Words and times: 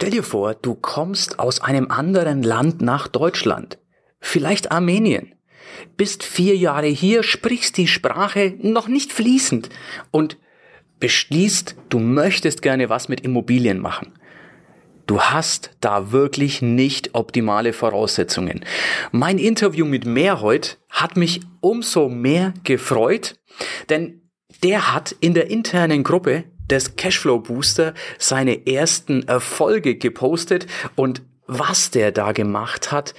Stell 0.00 0.10
dir 0.10 0.22
vor, 0.22 0.54
du 0.54 0.76
kommst 0.76 1.40
aus 1.40 1.60
einem 1.60 1.90
anderen 1.90 2.44
Land 2.44 2.80
nach 2.80 3.08
Deutschland, 3.08 3.78
vielleicht 4.20 4.70
Armenien, 4.70 5.34
bist 5.96 6.22
vier 6.22 6.54
Jahre 6.54 6.86
hier, 6.86 7.24
sprichst 7.24 7.76
die 7.76 7.88
Sprache 7.88 8.54
noch 8.60 8.86
nicht 8.86 9.12
fließend 9.12 9.70
und 10.12 10.36
beschließt, 11.00 11.74
du 11.88 11.98
möchtest 11.98 12.62
gerne 12.62 12.88
was 12.88 13.08
mit 13.08 13.22
Immobilien 13.22 13.80
machen. 13.80 14.12
Du 15.08 15.20
hast 15.20 15.72
da 15.80 16.12
wirklich 16.12 16.62
nicht 16.62 17.16
optimale 17.16 17.72
Voraussetzungen. 17.72 18.64
Mein 19.10 19.38
Interview 19.38 19.84
mit 19.84 20.06
Mehrhold 20.06 20.78
hat 20.90 21.16
mich 21.16 21.40
umso 21.58 22.08
mehr 22.08 22.54
gefreut, 22.62 23.34
denn 23.88 24.30
der 24.62 24.94
hat 24.94 25.10
in 25.18 25.34
der 25.34 25.50
internen 25.50 26.04
Gruppe 26.04 26.44
des 26.70 26.96
Cashflow 26.96 27.40
Booster 27.40 27.94
seine 28.18 28.66
ersten 28.66 29.26
Erfolge 29.26 29.96
gepostet 29.96 30.66
und 30.94 31.22
was 31.46 31.90
der 31.90 32.12
da 32.12 32.32
gemacht 32.32 32.92
hat, 32.92 33.14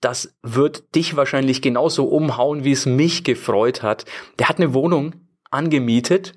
das 0.00 0.34
wird 0.42 0.94
dich 0.94 1.16
wahrscheinlich 1.16 1.62
genauso 1.62 2.06
umhauen, 2.06 2.64
wie 2.64 2.72
es 2.72 2.86
mich 2.86 3.24
gefreut 3.24 3.82
hat. 3.82 4.04
Der 4.38 4.48
hat 4.48 4.58
eine 4.58 4.74
Wohnung 4.74 5.14
angemietet 5.50 6.34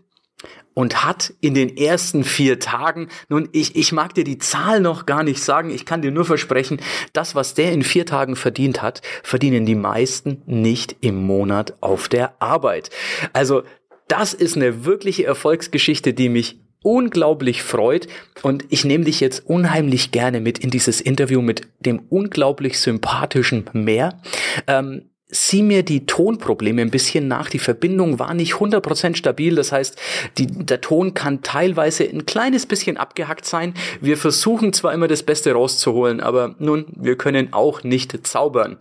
und 0.73 1.03
hat 1.03 1.33
in 1.41 1.53
den 1.53 1.75
ersten 1.75 2.23
vier 2.23 2.59
Tagen, 2.59 3.09
nun, 3.29 3.49
ich, 3.51 3.75
ich 3.75 3.91
mag 3.91 4.13
dir 4.13 4.23
die 4.23 4.37
Zahl 4.37 4.79
noch 4.79 5.05
gar 5.05 5.23
nicht 5.23 5.43
sagen, 5.43 5.69
ich 5.69 5.85
kann 5.85 6.01
dir 6.01 6.11
nur 6.11 6.25
versprechen, 6.25 6.79
das, 7.13 7.35
was 7.35 7.53
der 7.53 7.71
in 7.71 7.83
vier 7.83 8.05
Tagen 8.05 8.35
verdient 8.35 8.81
hat, 8.81 9.01
verdienen 9.23 9.65
die 9.65 9.75
meisten 9.75 10.41
nicht 10.45 10.95
im 11.01 11.15
Monat 11.15 11.75
auf 11.81 12.07
der 12.07 12.41
Arbeit. 12.41 12.89
Also, 13.33 13.63
das 14.11 14.33
ist 14.33 14.57
eine 14.57 14.83
wirkliche 14.83 15.25
Erfolgsgeschichte, 15.25 16.13
die 16.13 16.29
mich 16.29 16.59
unglaublich 16.83 17.63
freut 17.63 18.07
und 18.41 18.65
ich 18.69 18.83
nehme 18.83 19.05
dich 19.05 19.19
jetzt 19.19 19.45
unheimlich 19.45 20.11
gerne 20.11 20.41
mit 20.41 20.59
in 20.59 20.69
dieses 20.69 20.99
Interview 20.99 21.41
mit 21.41 21.67
dem 21.79 21.99
unglaublich 22.09 22.79
sympathischen 22.79 23.69
Meer. 23.73 24.19
Ähm, 24.67 25.11
sieh 25.31 25.63
mir 25.63 25.83
die 25.83 26.05
Tonprobleme 26.05 26.81
ein 26.81 26.91
bisschen 26.91 27.29
nach. 27.29 27.49
Die 27.49 27.59
Verbindung 27.59 28.19
war 28.19 28.33
nicht 28.33 28.55
100% 28.55 29.15
stabil. 29.15 29.55
Das 29.55 29.71
heißt, 29.71 29.97
die, 30.37 30.47
der 30.47 30.81
Ton 30.81 31.13
kann 31.13 31.41
teilweise 31.41 32.03
ein 32.03 32.25
kleines 32.25 32.65
bisschen 32.65 32.97
abgehackt 32.97 33.45
sein. 33.45 33.73
Wir 34.01 34.17
versuchen 34.17 34.73
zwar 34.73 34.93
immer 34.93 35.07
das 35.07 35.23
Beste 35.23 35.53
rauszuholen, 35.53 36.19
aber 36.19 36.55
nun, 36.59 36.87
wir 36.97 37.15
können 37.17 37.53
auch 37.53 37.83
nicht 37.83 38.27
zaubern. 38.27 38.77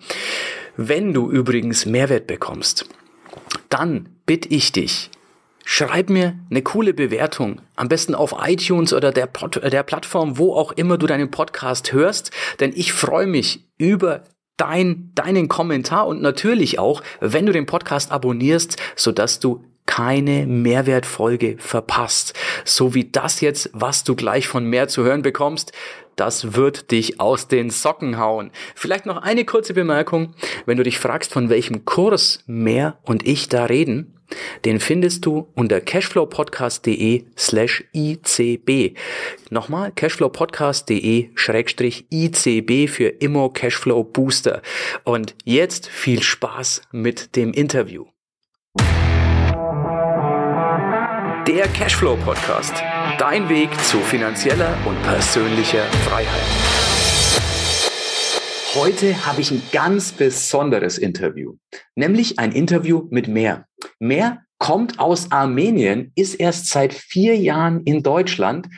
Wenn 0.76 1.12
du 1.12 1.30
übrigens 1.30 1.86
Mehrwert 1.86 2.26
bekommst, 2.26 2.86
dann 3.68 4.08
bitte 4.26 4.48
ich 4.48 4.72
dich, 4.72 5.10
Schreib 5.64 6.10
mir 6.10 6.38
eine 6.50 6.62
coole 6.62 6.94
Bewertung, 6.94 7.60
am 7.76 7.88
besten 7.88 8.14
auf 8.14 8.34
iTunes 8.40 8.92
oder 8.92 9.12
der, 9.12 9.26
Pod, 9.26 9.60
der 9.62 9.82
Plattform, 9.82 10.38
wo 10.38 10.54
auch 10.54 10.72
immer 10.72 10.98
du 10.98 11.06
deinen 11.06 11.30
Podcast 11.30 11.92
hörst, 11.92 12.30
denn 12.60 12.72
ich 12.74 12.92
freue 12.92 13.26
mich 13.26 13.66
über 13.78 14.24
dein, 14.56 15.12
deinen 15.14 15.48
Kommentar 15.48 16.06
und 16.06 16.22
natürlich 16.22 16.78
auch, 16.78 17.02
wenn 17.20 17.46
du 17.46 17.52
den 17.52 17.66
Podcast 17.66 18.10
abonnierst, 18.10 18.76
sodass 18.96 19.40
du 19.40 19.64
keine 19.86 20.46
Mehrwertfolge 20.46 21.56
verpasst. 21.58 22.34
So 22.64 22.94
wie 22.94 23.10
das 23.10 23.40
jetzt, 23.40 23.70
was 23.72 24.04
du 24.04 24.14
gleich 24.14 24.46
von 24.46 24.64
mehr 24.64 24.86
zu 24.86 25.02
hören 25.02 25.22
bekommst, 25.22 25.72
das 26.16 26.54
wird 26.54 26.90
dich 26.90 27.20
aus 27.20 27.48
den 27.48 27.70
Socken 27.70 28.18
hauen. 28.18 28.50
Vielleicht 28.74 29.06
noch 29.06 29.18
eine 29.18 29.44
kurze 29.44 29.74
Bemerkung. 29.74 30.34
Wenn 30.66 30.76
du 30.76 30.82
dich 30.82 30.98
fragst, 30.98 31.32
von 31.32 31.48
welchem 31.48 31.84
Kurs 31.84 32.44
mehr 32.46 32.98
und 33.04 33.26
ich 33.26 33.48
da 33.48 33.64
reden, 33.64 34.20
den 34.64 34.80
findest 34.80 35.26
du 35.26 35.48
unter 35.54 35.80
cashflowpodcast.de 35.80 37.24
slash 37.36 37.84
ICB. 37.94 38.96
Nochmal 39.50 39.92
cashflowpodcast.de 39.92 41.30
schrägstrich 41.34 42.06
ICB 42.10 42.88
für 42.88 43.08
Immo 43.08 43.50
Cashflow 43.50 44.04
Booster. 44.04 44.62
Und 45.04 45.34
jetzt 45.44 45.88
viel 45.88 46.22
Spaß 46.22 46.82
mit 46.92 47.36
dem 47.36 47.52
Interview. 47.52 48.06
Der 51.46 51.66
Cashflow 51.68 52.16
Podcast. 52.16 52.74
Dein 53.20 53.50
Weg 53.50 53.68
zu 53.84 53.98
finanzieller 53.98 54.74
und 54.86 55.02
persönlicher 55.02 55.84
Freiheit. 56.08 56.40
Heute 58.74 59.26
habe 59.26 59.42
ich 59.42 59.50
ein 59.50 59.60
ganz 59.72 60.12
besonderes 60.12 60.96
Interview, 60.96 61.56
nämlich 61.94 62.38
ein 62.38 62.50
Interview 62.52 63.08
mit 63.10 63.28
Mehr. 63.28 63.66
Mehr 63.98 64.40
kommt 64.56 64.98
aus 64.98 65.32
Armenien, 65.32 66.12
ist 66.14 66.36
erst 66.36 66.70
seit 66.70 66.94
vier 66.94 67.36
Jahren 67.36 67.82
in 67.82 68.02
Deutschland, 68.02 68.70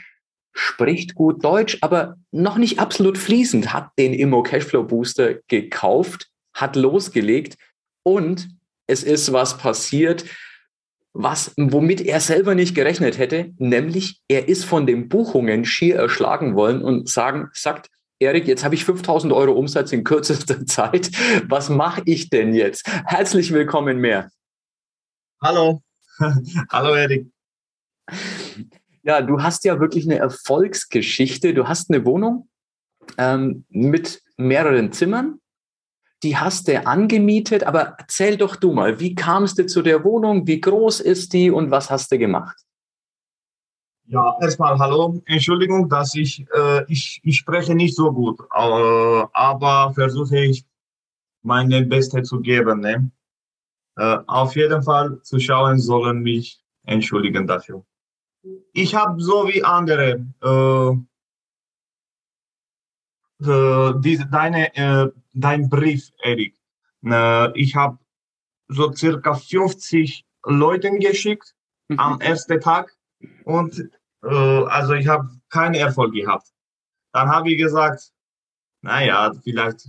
spricht 0.52 1.14
gut 1.14 1.44
Deutsch, 1.44 1.78
aber 1.80 2.16
noch 2.32 2.58
nicht 2.58 2.80
absolut 2.80 3.18
fließend, 3.18 3.72
hat 3.72 3.90
den 3.96 4.12
Immo 4.12 4.42
Cashflow 4.42 4.82
Booster 4.82 5.34
gekauft, 5.46 6.26
hat 6.52 6.74
losgelegt 6.74 7.58
und 8.02 8.48
es 8.88 9.04
ist 9.04 9.32
was 9.32 9.56
passiert, 9.56 10.24
was, 11.14 11.52
womit 11.56 12.00
er 12.00 12.20
selber 12.20 12.54
nicht 12.54 12.74
gerechnet 12.74 13.18
hätte, 13.18 13.52
nämlich 13.58 14.20
er 14.28 14.48
ist 14.48 14.64
von 14.64 14.86
den 14.86 15.08
Buchungen 15.08 15.64
schier 15.64 15.96
erschlagen 15.96 16.54
wollen 16.54 16.82
und 16.82 17.08
sagen, 17.08 17.50
sagt, 17.52 17.90
Erik, 18.18 18.46
jetzt 18.46 18.64
habe 18.64 18.74
ich 18.74 18.84
5000 18.84 19.32
Euro 19.32 19.52
Umsatz 19.52 19.92
in 19.92 20.04
kürzester 20.04 20.64
Zeit. 20.66 21.10
Was 21.48 21.68
mache 21.68 22.02
ich 22.04 22.30
denn 22.30 22.54
jetzt? 22.54 22.86
Herzlich 23.04 23.52
willkommen 23.52 23.98
mehr. 23.98 24.30
Hallo. 25.42 25.82
Hallo, 26.70 26.94
Erik. 26.94 27.26
Ja, 29.02 29.20
du 29.20 29.42
hast 29.42 29.64
ja 29.64 29.80
wirklich 29.80 30.04
eine 30.04 30.18
Erfolgsgeschichte. 30.18 31.52
Du 31.52 31.66
hast 31.66 31.90
eine 31.90 32.04
Wohnung 32.06 32.48
ähm, 33.18 33.64
mit 33.68 34.22
mehreren 34.36 34.92
Zimmern. 34.92 35.40
Die 36.22 36.36
hast 36.36 36.68
du 36.68 36.86
angemietet, 36.86 37.64
aber 37.64 37.96
erzähl 37.98 38.36
doch 38.36 38.56
du 38.56 38.72
mal, 38.72 39.00
wie 39.00 39.14
kamst 39.14 39.58
du 39.58 39.66
zu 39.66 39.82
der 39.82 40.04
Wohnung? 40.04 40.46
Wie 40.46 40.60
groß 40.60 41.00
ist 41.00 41.32
die 41.32 41.50
und 41.50 41.70
was 41.70 41.90
hast 41.90 42.12
du 42.12 42.18
gemacht? 42.18 42.56
Ja, 44.06 44.36
erstmal 44.40 44.78
hallo. 44.78 45.22
Entschuldigung, 45.26 45.88
dass 45.88 46.14
ich, 46.14 46.46
äh, 46.54 46.84
ich, 46.86 47.20
ich 47.24 47.38
spreche 47.38 47.74
nicht 47.74 47.96
so 47.96 48.12
gut, 48.12 48.40
äh, 48.40 49.24
aber 49.32 49.92
versuche 49.94 50.38
ich 50.38 50.64
meine 51.42 51.82
Beste 51.86 52.22
zu 52.22 52.40
geben. 52.40 52.80
Ne? 52.80 53.10
Äh, 53.96 54.18
auf 54.26 54.54
jeden 54.54 54.82
Fall, 54.82 55.20
Zuschauer 55.22 55.76
sollen 55.78 56.20
mich 56.20 56.62
entschuldigen 56.84 57.46
dafür. 57.46 57.84
Ich 58.72 58.94
habe 58.94 59.20
so 59.20 59.46
wie 59.48 59.64
andere 59.64 60.26
äh, 60.42 60.90
äh, 63.44 63.94
diese, 64.00 64.26
deine, 64.26 64.74
äh, 64.76 65.10
dein 65.32 65.68
Brief, 65.68 66.10
Erik. 66.22 66.56
Äh, 67.04 67.58
ich 67.58 67.74
habe 67.74 67.98
so 68.68 68.92
circa 68.92 69.34
50 69.34 70.24
Leuten 70.46 70.98
geschickt 70.98 71.54
mhm. 71.88 71.98
am 71.98 72.20
ersten 72.20 72.60
Tag 72.60 72.96
und 73.44 73.90
äh, 74.22 74.28
also 74.28 74.94
ich 74.94 75.06
habe 75.06 75.28
keinen 75.48 75.74
Erfolg 75.74 76.14
gehabt. 76.14 76.48
Dann 77.12 77.28
habe 77.28 77.50
ich 77.50 77.58
gesagt, 77.58 78.12
naja, 78.82 79.32
vielleicht 79.42 79.86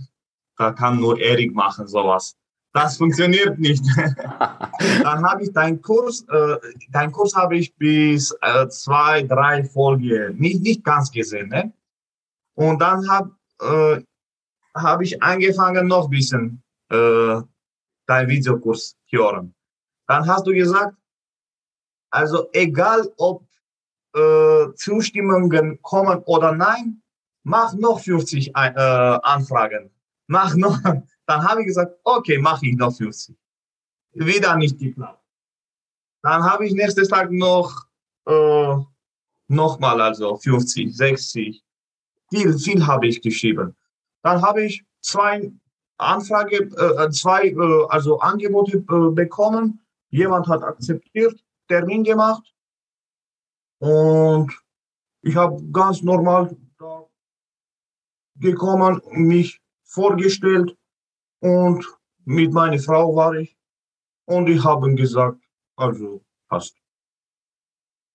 da 0.56 0.72
kann 0.72 1.00
nur 1.00 1.18
Erik 1.18 1.54
machen 1.54 1.86
sowas. 1.88 2.36
Das 2.72 2.96
funktioniert 2.98 3.58
nicht. 3.58 3.84
dann 3.96 5.24
habe 5.24 5.42
ich 5.42 5.52
deinen 5.52 5.80
Kurs, 5.80 6.24
äh, 6.28 6.56
deinen 6.90 7.12
Kurs 7.12 7.34
habe 7.34 7.56
ich 7.56 7.74
bis 7.76 8.36
äh, 8.40 8.68
zwei, 8.68 9.22
drei 9.22 9.64
Folgen 9.64 10.36
nicht 10.36 10.62
nicht 10.62 10.84
ganz 10.84 11.10
gesehen, 11.10 11.48
ne? 11.48 11.72
Und 12.56 12.80
dann 12.80 13.08
habe 13.08 13.36
äh, 13.60 14.02
habe 14.74 15.04
ich 15.04 15.22
angefangen 15.22 15.86
noch 15.86 16.04
ein 16.04 16.10
bisschen 16.10 16.62
äh, 16.90 17.40
dein 18.06 18.28
Videokurs 18.28 18.96
hören. 19.10 19.54
Dann 20.06 20.26
hast 20.26 20.46
du 20.46 20.52
gesagt, 20.52 20.96
also 22.10 22.48
egal 22.52 23.12
ob 23.16 23.46
äh, 24.14 24.72
Zustimmungen 24.74 25.80
kommen 25.82 26.18
oder 26.24 26.52
nein, 26.52 27.02
mach 27.42 27.74
noch 27.74 28.00
50 28.00 28.48
äh, 28.48 28.50
Anfragen. 28.54 29.90
Mach 30.26 30.54
noch. 30.54 30.78
Dann 31.26 31.42
habe 31.42 31.62
ich 31.62 31.68
gesagt, 31.68 31.98
okay, 32.04 32.38
mache 32.38 32.66
ich 32.66 32.76
noch 32.76 32.94
50. 32.94 33.34
Wieder 34.12 34.56
nicht 34.56 34.78
geklappt. 34.78 35.22
Dann 36.22 36.42
habe 36.44 36.66
ich 36.66 36.74
nächstes 36.74 37.08
Tag 37.08 37.30
noch 37.30 37.86
äh, 38.26 38.76
nochmal 39.48 40.00
also 40.00 40.36
50, 40.36 40.94
60. 40.94 41.64
Viel, 42.30 42.58
viel 42.58 42.86
habe 42.86 43.06
ich 43.06 43.20
geschrieben. 43.20 43.74
Dann 44.24 44.40
habe 44.40 44.64
ich 44.64 44.84
zwei 45.02 45.52
Anfrage, 45.98 46.56
äh, 46.56 47.10
zwei 47.10 47.48
äh, 47.48 47.86
also 47.88 48.18
Angebote 48.20 48.78
äh, 48.78 49.10
bekommen. 49.12 49.80
Jemand 50.08 50.48
hat 50.48 50.62
akzeptiert, 50.62 51.44
Termin 51.68 52.04
gemacht 52.04 52.54
und 53.80 54.50
ich 55.22 55.36
habe 55.36 55.62
ganz 55.72 56.02
normal 56.02 56.56
da 56.78 57.04
gekommen, 58.36 59.00
mich 59.10 59.60
vorgestellt 59.84 60.76
und 61.40 61.84
mit 62.24 62.52
meiner 62.52 62.78
Frau 62.78 63.14
war 63.14 63.34
ich 63.34 63.56
und 64.26 64.48
ich 64.48 64.64
habe 64.64 64.94
gesagt, 64.94 65.40
also 65.76 66.24
passt. 66.48 66.76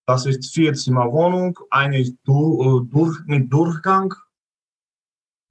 Das 0.07 0.25
ist 0.25 0.51
vier 0.51 0.73
Zimmer 0.73 1.11
Wohnung, 1.11 1.59
eine 1.69 2.03
durch, 2.23 2.65
äh, 2.65 2.89
durch, 2.89 3.19
mit 3.25 3.53
Durchgang. 3.53 4.13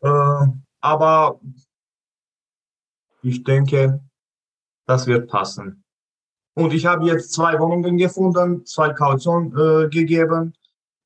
Äh, 0.00 0.46
aber 0.80 1.40
ich 3.22 3.42
denke, 3.44 4.00
das 4.86 5.06
wird 5.06 5.28
passen. 5.28 5.84
Und 6.54 6.72
ich 6.72 6.86
habe 6.86 7.06
jetzt 7.06 7.32
zwei 7.32 7.58
Wohnungen 7.58 7.98
gefunden, 7.98 8.64
zwei 8.66 8.92
Kaution 8.92 9.56
äh, 9.56 9.88
gegeben. 9.88 10.54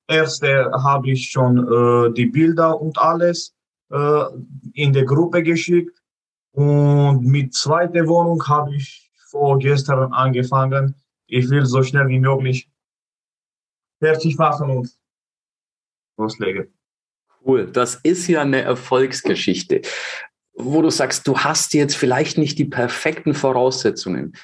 Erste 0.08 0.70
habe 0.72 1.10
ich 1.10 1.30
schon 1.30 1.58
äh, 1.58 2.12
die 2.12 2.26
Bilder 2.26 2.80
und 2.80 2.98
alles 2.98 3.54
äh, 3.90 4.24
in 4.72 4.92
der 4.92 5.04
Gruppe 5.04 5.42
geschickt. 5.42 6.02
Und 6.52 7.22
mit 7.24 7.54
zweiter 7.54 8.06
Wohnung 8.06 8.46
habe 8.46 8.74
ich 8.74 9.10
vorgestern 9.28 10.12
angefangen. 10.12 10.94
Ich 11.26 11.48
will 11.50 11.64
so 11.66 11.82
schnell 11.82 12.08
wie 12.08 12.20
möglich 12.20 12.70
fertig 13.98 14.36
machen 14.36 14.70
und 14.70 14.98
loslegen. 16.18 16.72
Cool, 17.44 17.66
das 17.66 17.96
ist 18.02 18.28
ja 18.28 18.42
eine 18.42 18.62
Erfolgsgeschichte, 18.62 19.82
wo 20.54 20.82
du 20.82 20.90
sagst, 20.90 21.26
du 21.26 21.38
hast 21.38 21.74
jetzt 21.74 21.96
vielleicht 21.96 22.38
nicht 22.38 22.58
die 22.58 22.64
perfekten 22.64 23.34
Voraussetzungen. 23.34 24.34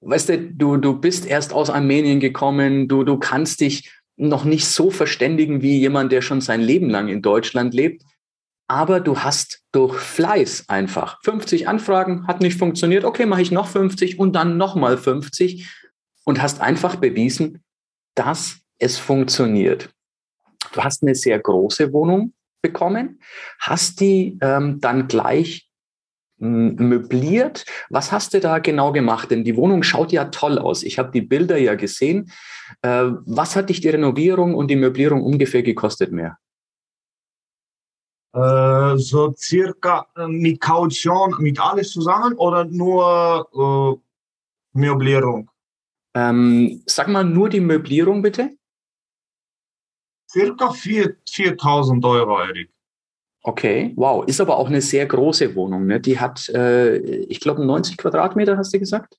Weißt 0.00 0.28
du, 0.28 0.38
du, 0.38 0.76
du 0.76 0.98
bist 0.98 1.26
erst 1.26 1.52
aus 1.52 1.70
Armenien 1.70 2.20
gekommen, 2.20 2.88
du, 2.88 3.04
du 3.04 3.18
kannst 3.18 3.60
dich 3.60 3.92
noch 4.16 4.44
nicht 4.44 4.66
so 4.66 4.90
verständigen 4.90 5.62
wie 5.62 5.78
jemand, 5.78 6.12
der 6.12 6.22
schon 6.22 6.40
sein 6.40 6.60
Leben 6.60 6.88
lang 6.88 7.08
in 7.08 7.22
Deutschland 7.22 7.74
lebt. 7.74 8.02
Aber 8.66 9.00
du 9.00 9.18
hast 9.20 9.62
durch 9.72 9.98
Fleiß 9.98 10.68
einfach 10.68 11.18
50 11.24 11.68
Anfragen, 11.68 12.26
hat 12.26 12.40
nicht 12.40 12.58
funktioniert, 12.58 13.04
okay, 13.04 13.26
mache 13.26 13.42
ich 13.42 13.50
noch 13.50 13.66
50 13.66 14.18
und 14.18 14.34
dann 14.34 14.56
nochmal 14.56 14.98
50 14.98 15.68
und 16.24 16.42
hast 16.42 16.60
einfach 16.60 16.96
bewiesen, 16.96 17.62
dass 18.14 18.58
es 18.78 18.98
funktioniert. 18.98 19.90
Du 20.72 20.84
hast 20.84 21.02
eine 21.02 21.14
sehr 21.14 21.38
große 21.38 21.92
Wohnung 21.92 22.34
bekommen, 22.62 23.20
hast 23.58 24.00
die 24.00 24.38
ähm, 24.40 24.80
dann 24.80 25.08
gleich 25.08 25.68
möbliert. 26.40 27.64
Was 27.90 28.12
hast 28.12 28.32
du 28.32 28.40
da 28.40 28.58
genau 28.60 28.92
gemacht? 28.92 29.30
Denn 29.30 29.44
die 29.44 29.56
Wohnung 29.56 29.82
schaut 29.82 30.12
ja 30.12 30.26
toll 30.26 30.58
aus. 30.58 30.82
Ich 30.82 30.98
habe 30.98 31.10
die 31.10 31.20
Bilder 31.20 31.58
ja 31.58 31.74
gesehen. 31.74 32.30
Äh, 32.82 33.10
was 33.26 33.56
hat 33.56 33.70
dich 33.70 33.80
die 33.80 33.88
Renovierung 33.88 34.54
und 34.54 34.68
die 34.68 34.76
Möblierung 34.76 35.22
ungefähr 35.22 35.62
gekostet 35.62 36.12
mehr? 36.12 36.38
Äh, 38.34 38.98
so 38.98 39.34
circa 39.36 40.06
äh, 40.16 40.28
mit 40.28 40.60
Kaution, 40.60 41.34
mit 41.40 41.58
alles 41.60 41.90
zusammen 41.90 42.34
oder 42.34 42.64
nur 42.66 44.00
äh, 44.74 44.78
Möblierung? 44.78 45.50
Ähm, 46.14 46.82
sag 46.86 47.08
mal 47.08 47.24
nur 47.24 47.48
die 47.48 47.60
Möblierung 47.60 48.22
bitte. 48.22 48.57
Circa 50.30 50.72
4000 50.72 52.04
Euro, 52.04 52.40
Erik. 52.40 52.70
Okay, 53.42 53.92
wow. 53.96 54.26
Ist 54.26 54.40
aber 54.40 54.56
auch 54.58 54.66
eine 54.66 54.82
sehr 54.82 55.06
große 55.06 55.54
Wohnung. 55.54 55.86
Ne? 55.86 56.00
Die 56.00 56.18
hat, 56.18 56.48
äh, 56.50 56.96
ich 56.96 57.40
glaube, 57.40 57.64
90 57.64 57.96
Quadratmeter, 57.96 58.56
hast 58.56 58.74
du 58.74 58.78
gesagt? 58.78 59.18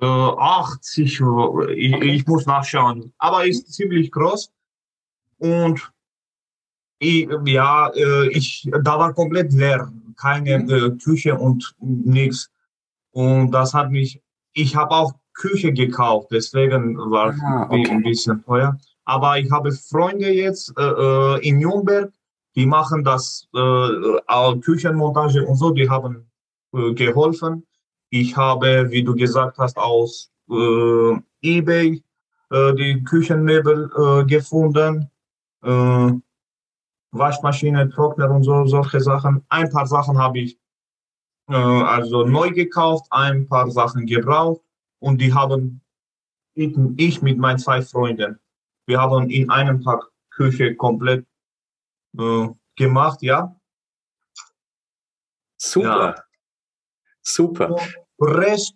Äh, 0.00 0.06
80, 0.06 1.04
ich, 1.04 1.20
okay. 1.20 2.14
ich, 2.14 2.26
muss 2.26 2.46
nachschauen. 2.46 3.12
Aber 3.18 3.46
ist 3.46 3.72
ziemlich 3.72 4.12
groß. 4.12 4.52
Und 5.38 5.90
ich, 7.00 7.28
ja, 7.46 7.88
äh, 7.94 8.28
ich, 8.28 8.68
da 8.82 8.98
war 8.98 9.12
komplett 9.14 9.52
leer. 9.52 9.92
Keine 10.16 10.58
mhm. 10.60 10.70
äh, 10.70 10.90
Küche 11.02 11.36
und 11.36 11.74
nichts. 11.80 12.50
Und 13.10 13.50
das 13.50 13.74
hat 13.74 13.90
mich, 13.90 14.22
ich 14.52 14.76
habe 14.76 14.92
auch 14.92 15.14
Küche 15.34 15.72
gekauft, 15.72 16.28
deswegen 16.32 16.96
war 16.96 17.30
es 17.30 17.40
ah, 17.40 17.66
okay. 17.70 17.88
ein 17.90 18.02
bisschen 18.02 18.44
teuer. 18.44 18.76
Aber 19.08 19.38
ich 19.38 19.50
habe 19.50 19.72
Freunde 19.72 20.28
jetzt 20.28 20.70
äh, 20.76 20.82
äh 20.82 21.48
in 21.48 21.58
Nürnberg, 21.58 22.12
die 22.54 22.66
machen 22.66 23.02
das 23.04 23.48
äh, 23.54 24.60
Küchenmontage 24.60 25.46
und 25.46 25.56
so, 25.56 25.70
die 25.70 25.88
haben 25.88 26.30
äh, 26.74 26.92
geholfen. 26.92 27.66
Ich 28.10 28.36
habe, 28.36 28.90
wie 28.90 29.02
du 29.02 29.14
gesagt 29.14 29.56
hast, 29.56 29.78
aus 29.78 30.30
äh, 30.50 31.16
eBay 31.40 32.02
äh, 32.50 32.74
die 32.74 33.02
Küchenmöbel 33.02 33.90
äh, 33.96 34.24
gefunden. 34.26 35.10
Äh, 35.62 36.12
Waschmaschine, 37.10 37.88
Trockner 37.88 38.30
und 38.30 38.42
so, 38.42 38.66
solche 38.66 39.00
Sachen. 39.00 39.42
Ein 39.48 39.70
paar 39.70 39.86
Sachen 39.86 40.18
habe 40.18 40.40
ich 40.40 40.58
äh, 41.48 41.54
also 41.54 42.26
neu 42.26 42.50
gekauft, 42.50 43.06
ein 43.10 43.48
paar 43.48 43.70
Sachen 43.70 44.04
gebraucht 44.04 44.60
und 44.98 45.18
die 45.18 45.32
haben 45.32 45.80
ich, 46.54 46.76
ich 46.96 47.22
mit 47.22 47.38
meinen 47.38 47.58
zwei 47.58 47.80
Freunden, 47.80 48.38
wir 48.88 48.98
haben 48.98 49.28
in 49.28 49.50
einem 49.50 49.82
Tag 49.82 50.02
Küche 50.30 50.74
komplett 50.74 51.26
äh, 52.18 52.48
gemacht, 52.74 53.20
ja. 53.20 53.54
Super. 55.58 56.14
Ja. 56.16 56.24
Super. 57.20 57.76
Rest, 58.18 58.74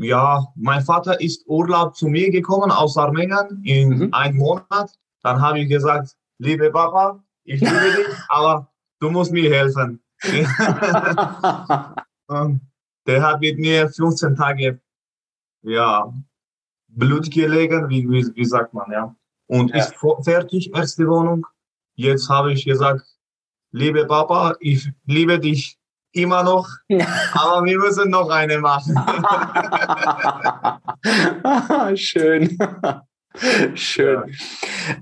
ja, 0.00 0.46
mein 0.54 0.84
Vater 0.84 1.18
ist 1.20 1.46
Urlaub 1.46 1.96
zu 1.96 2.08
mir 2.08 2.30
gekommen 2.30 2.70
aus 2.70 2.98
Armenien 2.98 3.62
in 3.64 3.88
mhm. 3.88 4.12
einem 4.12 4.36
Monat. 4.36 4.92
Dann 5.22 5.40
habe 5.40 5.60
ich 5.60 5.68
gesagt, 5.70 6.14
liebe 6.38 6.70
Papa, 6.70 7.24
ich 7.44 7.60
liebe 7.60 7.90
dich, 7.96 8.06
aber 8.28 8.70
du 9.00 9.08
musst 9.08 9.32
mir 9.32 9.50
helfen. 9.50 10.02
der 13.06 13.22
hat 13.22 13.40
mit 13.40 13.58
mir 13.58 13.88
15 13.88 14.36
Tage, 14.36 14.78
ja, 15.62 16.12
Blut 16.88 17.30
gelegen, 17.30 17.88
wie, 17.88 18.06
wie, 18.10 18.30
wie 18.34 18.44
sagt 18.44 18.74
man, 18.74 18.92
ja. 18.92 19.16
Und 19.52 19.74
ja. 19.74 19.80
ist 19.80 19.94
fertig, 20.24 20.74
erste 20.74 21.06
Wohnung. 21.06 21.46
Jetzt 21.94 22.30
habe 22.30 22.54
ich 22.54 22.64
gesagt, 22.64 23.04
liebe 23.70 24.06
Papa, 24.06 24.56
ich 24.60 24.90
liebe 25.04 25.38
dich 25.38 25.76
immer 26.12 26.42
noch, 26.42 26.66
aber 27.34 27.62
wir 27.66 27.78
müssen 27.78 28.08
noch 28.08 28.30
eine 28.30 28.60
machen. 28.60 28.96
Schön. 31.98 32.56
Schön. 33.74 34.34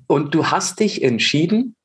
Und 0.09 0.35
du 0.35 0.45
hast 0.45 0.81
dich 0.81 1.05
entschieden, 1.05 1.77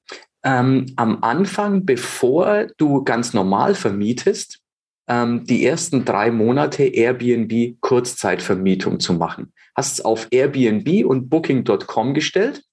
ähm, 0.44 0.88
am 0.96 1.20
Anfang, 1.22 1.86
bevor 1.86 2.66
du 2.78 3.04
ganz 3.04 3.36
normal 3.36 3.76
vermietest, 3.76 4.60
ähm, 5.08 5.46
die 5.46 5.68
ersten 5.68 6.04
drei 6.04 6.32
Monate 6.32 6.84
Airbnb 6.84 7.80
Kurzzeitvermietung 7.82 9.00
zu 9.00 9.14
machen. 9.14 9.54
Hast 9.76 10.00
es 10.00 10.06
auf 10.06 10.28
Airbnb 10.32 11.06
und 11.06 11.30
Booking.com 11.30 12.14
gestellt 12.14 12.64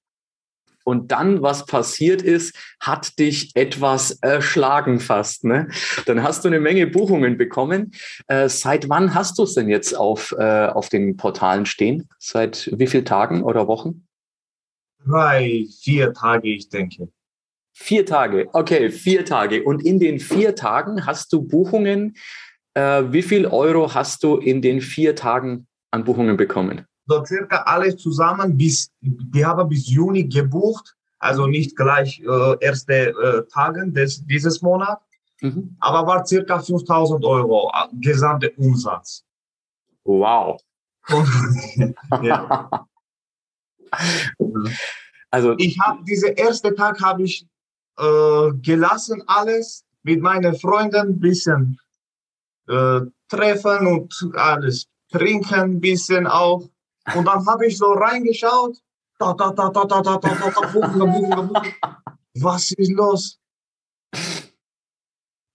und 0.84 1.12
dann, 1.12 1.42
was 1.42 1.66
passiert 1.66 2.22
ist, 2.22 2.56
hat 2.80 3.18
dich 3.18 3.54
etwas 3.54 4.12
erschlagen 4.20 5.00
fast. 5.00 5.44
Ne? 5.44 5.68
Dann 6.06 6.22
hast 6.22 6.44
du 6.44 6.48
eine 6.48 6.60
Menge 6.60 6.86
Buchungen 6.86 7.36
bekommen. 7.36 7.92
Äh, 8.26 8.48
seit 8.48 8.88
wann 8.88 9.14
hast 9.14 9.38
du 9.38 9.44
es 9.44 9.54
denn 9.54 9.68
jetzt 9.68 9.96
auf, 9.96 10.34
äh, 10.38 10.66
auf 10.66 10.88
den 10.88 11.16
Portalen 11.16 11.66
stehen? 11.66 12.08
Seit 12.18 12.70
wie 12.76 12.86
vielen 12.86 13.04
Tagen 13.04 13.42
oder 13.42 13.68
Wochen? 13.68 14.06
Drei, 15.06 15.66
vier 15.80 16.12
Tage, 16.12 16.48
ich 16.48 16.68
denke. 16.68 17.08
Vier 17.74 18.04
Tage, 18.04 18.48
okay, 18.52 18.90
vier 18.90 19.24
Tage. 19.24 19.64
Und 19.64 19.84
in 19.84 19.98
den 19.98 20.20
vier 20.20 20.54
Tagen 20.54 21.06
hast 21.06 21.32
du 21.32 21.42
Buchungen. 21.42 22.14
Äh, 22.74 23.04
wie 23.08 23.22
viel 23.22 23.46
Euro 23.46 23.94
hast 23.94 24.22
du 24.22 24.36
in 24.36 24.62
den 24.62 24.80
vier 24.80 25.16
Tagen 25.16 25.66
an 25.90 26.04
Buchungen 26.04 26.36
bekommen? 26.36 26.86
So 27.06 27.24
circa 27.24 27.62
alles 27.62 27.96
zusammen 27.96 28.56
bis, 28.56 28.90
wir 29.00 29.46
haben 29.46 29.68
bis 29.68 29.88
Juni 29.88 30.24
gebucht, 30.24 30.94
also 31.18 31.46
nicht 31.46 31.76
gleich 31.76 32.20
äh, 32.20 32.56
erste 32.60 33.10
äh, 33.10 33.46
Tagen 33.52 33.92
des, 33.94 34.24
dieses 34.26 34.62
Monat, 34.62 35.00
mhm. 35.40 35.76
aber 35.80 36.06
war 36.06 36.26
circa 36.26 36.58
5000 36.58 37.24
Euro 37.24 37.70
äh, 37.74 37.88
gesamte 37.96 38.50
Umsatz. 38.56 39.24
Wow. 40.04 40.60
ja. 42.22 42.70
Also 45.30 45.54
ich 45.58 45.78
habe 45.80 46.04
diese 46.04 46.28
erste 46.28 46.74
Tag 46.74 47.00
habe 47.02 47.24
ich 47.24 47.46
äh, 47.98 48.52
gelassen 48.62 49.22
alles 49.26 49.84
mit 50.02 50.20
meinen 50.20 50.54
Freunden 50.54 51.18
bisschen 51.20 51.78
äh, 52.68 53.00
treffen 53.28 53.86
und 53.86 54.14
alles 54.34 54.86
trinken 55.10 55.54
ein 55.54 55.80
bisschen 55.80 56.26
auch 56.26 56.68
und 57.14 57.24
dann 57.24 57.46
habe 57.46 57.66
ich 57.66 57.76
so 57.76 57.92
reingeschaut. 57.92 58.78
Buchen, 60.72 60.98
buchen, 60.98 61.48
buchen. 61.48 61.74
Was 62.34 62.72
ist 62.72 62.92
los? 62.92 63.38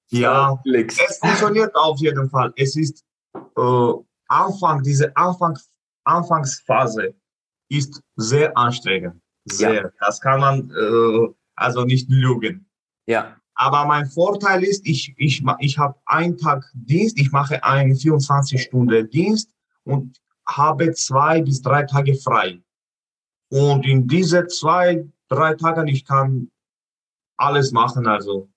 Ja, 0.10 0.58
es 0.64 1.18
funktioniert 1.18 1.76
auf 1.76 2.00
jeden 2.00 2.30
Fall. 2.30 2.54
Es 2.56 2.76
ist 2.78 3.04
äh, 3.34 3.94
Anfang, 4.30 4.84
diese 4.84 5.16
Anfang, 5.16 5.58
Anfangsphase 6.06 7.14
ist 7.70 8.02
sehr 8.16 8.58
anstrengend. 8.58 9.22
Sehr. 9.46 9.74
Ja. 9.74 9.90
Das 10.00 10.22
kann 10.22 10.40
man 10.40 10.72
äh, 10.72 11.34
also 11.56 11.84
nicht 11.84 12.10
lügen. 12.10 12.70
Ja. 13.06 13.36
Aber 13.56 13.86
mein 13.86 14.06
Vorteil 14.06 14.64
ist, 14.64 14.86
ich, 14.86 15.14
ich, 15.18 15.44
ich 15.60 15.78
habe 15.78 16.00
einen 16.06 16.38
Tag 16.38 16.64
Dienst, 16.74 17.20
ich 17.20 17.32
mache 17.32 17.64
einen 17.64 17.96
24 17.96 18.62
Stunden 18.62 19.10
Dienst 19.10 19.52
und 19.84 20.18
habe 20.48 20.92
zwei 20.94 21.42
bis 21.42 21.62
drei 21.62 21.84
Tage 21.84 22.16
frei. 22.16 22.62
Und 23.50 23.86
in 23.86 24.08
diese 24.08 24.48
zwei, 24.48 25.08
drei 25.30 25.54
Tagen, 25.56 25.88
ich 25.88 26.06
kann 26.06 26.50
alles 27.38 27.72
machen, 27.72 28.08
also 28.08 28.50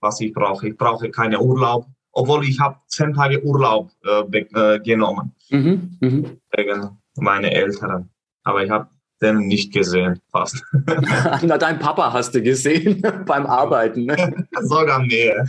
was 0.00 0.20
ich 0.20 0.32
brauche. 0.32 0.68
Ich 0.68 0.76
brauche 0.76 1.10
keine 1.10 1.40
Urlaub, 1.40 1.86
obwohl 2.12 2.44
ich 2.44 2.58
habe 2.60 2.76
zehn 2.86 3.14
Tage 3.14 3.42
Urlaub 3.42 3.90
äh, 4.04 4.38
äh, 4.38 4.80
genommen 4.80 5.34
mhm, 5.50 5.96
mh. 6.00 6.30
wegen 6.56 6.98
meine 7.16 7.52
Eltern. 7.52 8.10
Aber 8.44 8.64
ich 8.64 8.70
habe 8.70 8.88
den 9.22 9.46
nicht 9.46 9.72
gesehen, 9.72 10.20
fast. 10.30 10.62
Na, 11.42 11.56
dein 11.56 11.78
Papa 11.78 12.12
hast 12.12 12.34
du 12.34 12.42
gesehen 12.42 13.00
beim 13.26 13.46
Arbeiten. 13.46 14.06
Ne? 14.06 14.46
Sogar 14.62 15.00
mehr. 15.00 15.46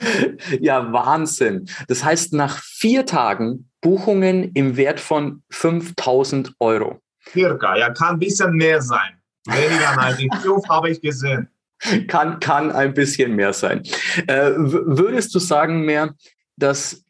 ja, 0.60 0.92
Wahnsinn. 0.92 1.68
Das 1.88 2.04
heißt, 2.04 2.32
nach 2.32 2.58
vier 2.62 3.06
Tagen 3.06 3.70
Buchungen 3.80 4.52
im 4.54 4.76
Wert 4.76 5.00
von 5.00 5.42
5000 5.50 6.54
Euro. 6.58 7.00
Circa, 7.30 7.76
ja, 7.76 7.90
kann 7.90 8.14
ein 8.14 8.18
bisschen 8.18 8.52
mehr 8.52 8.80
sein. 8.80 9.20
Weniger 9.46 9.98
als 9.98 10.16
die 10.18 10.30
fünf 10.42 10.68
habe 10.68 10.90
ich 10.90 11.00
gesehen. 11.00 11.48
Kann, 12.08 12.40
kann 12.40 12.72
ein 12.72 12.92
bisschen 12.92 13.36
mehr 13.36 13.52
sein. 13.52 13.84
Äh, 14.26 14.50
würdest 14.56 15.32
du 15.32 15.38
sagen 15.38 15.82
mehr, 15.82 16.12
dass 16.56 17.04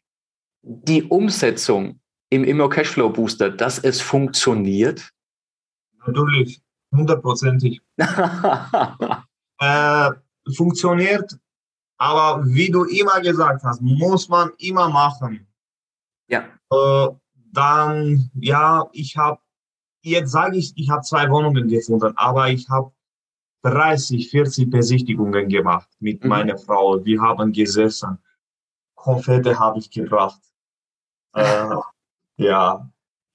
die 0.61 1.01
Umsetzung 1.03 1.99
im 2.29 2.43
Immo 2.43 2.69
Cashflow 2.69 3.09
Booster, 3.09 3.49
dass 3.49 3.79
es 3.79 3.99
funktioniert? 3.99 5.09
Natürlich, 6.05 6.61
hundertprozentig. 6.91 7.81
äh, 9.59 10.11
funktioniert, 10.55 11.35
aber 11.99 12.45
wie 12.45 12.71
du 12.71 12.85
immer 12.85 13.19
gesagt 13.19 13.63
hast, 13.63 13.81
muss 13.81 14.29
man 14.29 14.51
immer 14.57 14.89
machen. 14.89 15.47
Ja. 16.27 16.45
Äh, 16.71 17.09
dann, 17.51 18.31
ja, 18.35 18.87
ich 18.93 19.17
habe, 19.17 19.39
jetzt 20.01 20.31
sage 20.31 20.57
ich, 20.57 20.73
ich 20.77 20.89
habe 20.89 21.01
zwei 21.01 21.29
Wohnungen 21.29 21.67
gefunden, 21.67 22.13
aber 22.15 22.49
ich 22.49 22.69
habe 22.69 22.91
30, 23.63 24.29
40 24.29 24.69
Besichtigungen 24.69 25.49
gemacht 25.49 25.89
mit 25.99 26.23
mhm. 26.23 26.29
meiner 26.29 26.57
Frau. 26.57 27.03
Wir 27.03 27.21
haben 27.21 27.51
gesessen. 27.51 28.17
Konfette 28.95 29.59
habe 29.59 29.79
ich 29.79 29.91
gebracht. 29.91 30.41
Äh, 31.33 31.75
ja, 32.37 32.89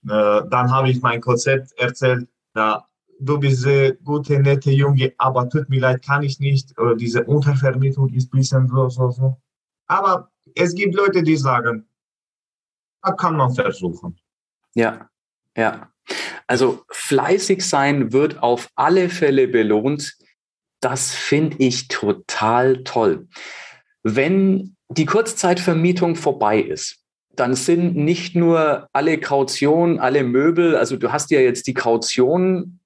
äh, 0.04 0.42
dann 0.48 0.70
habe 0.70 0.90
ich 0.90 1.02
mein 1.02 1.20
Konzept 1.20 1.72
erzählt. 1.78 2.28
Ja, 2.56 2.86
du 3.20 3.38
bist 3.38 3.66
eine 3.66 3.94
gute, 3.96 4.38
nette 4.38 4.70
Junge, 4.70 5.12
aber 5.18 5.48
tut 5.48 5.68
mir 5.68 5.80
leid, 5.80 6.04
kann 6.04 6.22
ich 6.22 6.40
nicht. 6.40 6.78
Oder 6.78 6.94
diese 6.94 7.24
Untervermietung 7.24 8.08
ist 8.10 8.32
ein 8.32 8.38
bisschen 8.38 8.68
so, 8.68 8.88
so, 8.88 9.10
so. 9.10 9.40
Aber 9.86 10.30
es 10.54 10.74
gibt 10.74 10.94
Leute, 10.94 11.22
die 11.22 11.36
sagen, 11.36 11.86
da 13.02 13.12
kann 13.12 13.36
man 13.36 13.54
versuchen. 13.54 14.18
Ja, 14.74 15.08
ja. 15.56 15.90
Also 16.46 16.84
fleißig 16.90 17.66
sein 17.66 18.12
wird 18.12 18.42
auf 18.42 18.68
alle 18.74 19.08
Fälle 19.08 19.48
belohnt. 19.48 20.16
Das 20.80 21.12
finde 21.12 21.56
ich 21.58 21.88
total 21.88 22.84
toll. 22.84 23.28
Wenn 24.02 24.76
die 24.88 25.06
Kurzzeitvermietung 25.06 26.16
vorbei 26.16 26.60
ist, 26.60 26.98
dann 27.36 27.54
sind 27.54 27.96
nicht 27.96 28.36
nur 28.36 28.88
alle 28.92 29.18
Kautionen, 29.18 29.98
alle 29.98 30.22
Möbel, 30.22 30.76
also 30.76 30.96
du 30.96 31.10
hast 31.10 31.30
ja 31.30 31.40
jetzt 31.40 31.66
die 31.66 31.74
Kaution, 31.74 32.80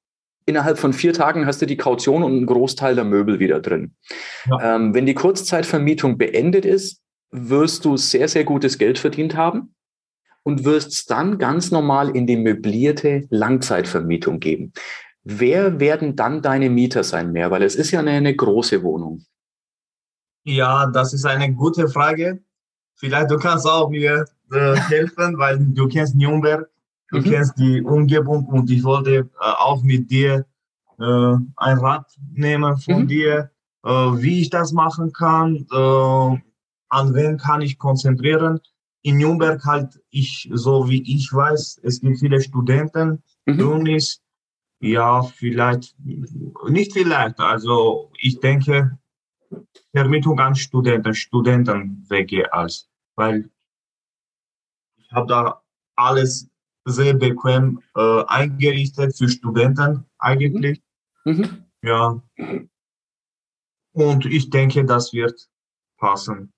innerhalb 0.48 0.78
von 0.78 0.92
vier 0.92 1.12
Tagen 1.12 1.46
hast 1.46 1.62
du 1.62 1.66
die 1.66 1.76
Kaution 1.76 2.22
und 2.22 2.32
einen 2.32 2.46
Großteil 2.46 2.94
der 2.94 3.04
Möbel 3.04 3.38
wieder 3.38 3.60
drin. 3.60 3.94
Ja. 4.46 4.76
Ähm, 4.76 4.94
wenn 4.94 5.06
die 5.06 5.14
Kurzzeitvermietung 5.14 6.18
beendet 6.18 6.64
ist, 6.64 7.02
wirst 7.30 7.84
du 7.84 7.96
sehr, 7.96 8.28
sehr 8.28 8.44
gutes 8.44 8.78
Geld 8.78 8.98
verdient 8.98 9.36
haben 9.36 9.74
und 10.42 10.64
wirst 10.64 10.92
es 10.92 11.04
dann 11.04 11.38
ganz 11.38 11.70
normal 11.70 12.16
in 12.16 12.26
die 12.26 12.36
möblierte 12.36 13.26
Langzeitvermietung 13.30 14.40
geben. 14.40 14.72
Wer 15.22 15.78
werden 15.78 16.16
dann 16.16 16.40
deine 16.40 16.70
Mieter 16.70 17.04
sein 17.04 17.32
mehr? 17.32 17.50
Weil 17.50 17.62
es 17.62 17.76
ist 17.76 17.90
ja 17.90 18.00
eine, 18.00 18.12
eine 18.12 18.34
große 18.34 18.82
Wohnung. 18.82 19.26
Ja, 20.44 20.86
das 20.86 21.12
ist 21.12 21.26
eine 21.26 21.52
gute 21.52 21.88
Frage. 21.88 22.40
Vielleicht 22.94 23.30
du 23.30 23.38
kannst 23.38 23.66
auch 23.66 23.90
mir 23.90 24.24
äh, 24.50 24.74
helfen, 24.74 25.36
weil 25.36 25.58
du 25.58 25.86
kennst 25.88 26.16
Nürnberg, 26.16 26.70
du 27.10 27.18
mhm. 27.18 27.24
kennst 27.24 27.58
die 27.58 27.82
Umgebung 27.82 28.46
und 28.46 28.70
ich 28.70 28.84
wollte 28.84 29.16
äh, 29.16 29.26
auch 29.40 29.82
mit 29.82 30.10
dir 30.10 30.46
äh, 30.98 31.34
ein 31.56 31.78
Rat 31.78 32.06
nehmen 32.32 32.76
von 32.78 33.02
mhm. 33.02 33.08
dir, 33.08 33.50
äh, 33.84 33.90
wie 33.90 34.42
ich 34.42 34.50
das 34.50 34.72
machen 34.72 35.12
kann, 35.12 35.66
äh, 35.70 36.42
an 36.90 37.14
wen 37.14 37.36
kann 37.36 37.60
ich 37.60 37.78
konzentrieren 37.78 38.60
in 39.02 39.18
Nürnberg 39.18 39.64
halt, 39.64 40.00
ich, 40.10 40.50
so 40.52 40.88
wie 40.88 41.02
ich 41.14 41.32
weiß, 41.32 41.80
es 41.82 42.00
gibt 42.00 42.18
viele 42.18 42.40
Studenten, 42.40 43.22
mhm. 43.46 43.60
Unis, 43.60 44.22
ja, 44.80 45.22
vielleicht, 45.22 45.96
nicht 46.68 46.92
vielleicht, 46.92 47.38
also 47.40 48.10
ich 48.18 48.40
denke, 48.40 48.98
Vermietung 49.92 50.38
an 50.40 50.54
Studenten, 50.54 51.14
Studentenwege 51.14 52.52
als, 52.52 52.88
weil 53.16 53.50
ich 54.96 55.10
habe 55.10 55.26
da 55.26 55.62
alles 55.96 56.48
sehr 56.90 57.14
bequem 57.14 57.80
äh, 57.97 58.25
eingerichtet 58.26 59.16
für 59.16 59.28
Studenten 59.28 60.04
eigentlich. 60.18 60.83
Mhm. 61.25 61.35
mhm. 61.35 61.64
Ja. 61.83 62.21
Und 63.92 64.26
ich 64.26 64.50
denke, 64.50 64.85
das 64.85 65.12
wird 65.12 65.49
passen. 65.97 66.52